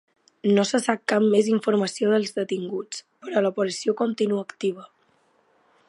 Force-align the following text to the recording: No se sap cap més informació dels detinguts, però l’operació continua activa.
No 0.53 0.61
se 0.69 0.79
sap 0.85 1.03
cap 1.11 1.27
més 1.33 1.49
informació 1.51 2.09
dels 2.13 2.33
detinguts, 2.39 3.05
però 3.27 3.45
l’operació 3.47 3.97
continua 4.01 4.49
activa. 4.49 4.89